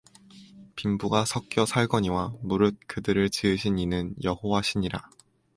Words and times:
빈부가 0.75 1.25
섞여 1.25 1.63
살거니와 1.63 2.33
무릇 2.41 2.75
그들을 2.87 3.29
지으신 3.29 3.77
이는 3.77 4.15
여호와시니라 4.23 5.07